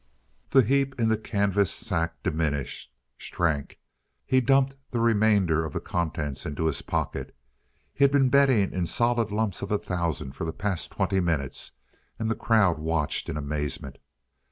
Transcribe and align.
The 0.49 0.63
heap 0.63 0.99
in 0.99 1.09
the 1.09 1.15
canvas 1.15 1.71
sack 1.71 2.23
diminished, 2.23 2.91
shrank 3.17 3.79
he 4.25 4.41
dumped 4.41 4.75
the 4.89 4.99
remainder 4.99 5.63
of 5.63 5.73
the 5.73 5.79
contents 5.79 6.43
into 6.43 6.65
his 6.65 6.81
pocket. 6.81 7.35
He 7.93 8.03
had 8.05 8.11
been 8.11 8.29
betting 8.29 8.71
in 8.73 8.87
solid 8.87 9.31
lumps 9.31 9.61
of 9.61 9.71
a 9.71 9.77
thousand 9.77 10.31
for 10.31 10.43
the 10.43 10.53
past 10.53 10.89
twenty 10.89 11.19
minutes, 11.19 11.73
and 12.17 12.31
the 12.31 12.35
crowd 12.35 12.79
watched 12.79 13.29
in 13.29 13.37
amazement. 13.37 13.99